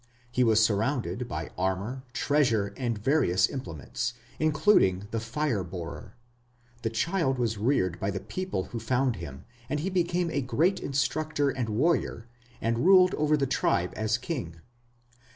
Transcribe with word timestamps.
He 0.31 0.43
was 0.43 0.59
surrounded 0.65 1.27
by 1.27 1.51
armour, 1.59 2.01
treasure, 2.11 2.73
and 2.75 2.97
various 2.97 3.47
implements, 3.47 4.15
including 4.39 5.07
the 5.11 5.19
fire 5.19 5.63
borer. 5.63 6.15
The 6.81 6.89
child 6.89 7.37
was 7.37 7.59
reared 7.59 7.99
by 7.99 8.09
the 8.09 8.19
people 8.19 8.63
who 8.73 8.79
found 8.79 9.17
him, 9.17 9.45
and 9.69 9.79
he 9.81 9.91
became 9.91 10.31
a 10.31 10.41
great 10.41 10.79
instructor 10.79 11.51
and 11.51 11.69
warrior 11.69 12.25
and 12.59 12.79
ruled 12.79 13.13
over 13.13 13.37
the 13.37 13.45
tribe 13.45 13.93
as 13.95 14.17
king. 14.17 14.55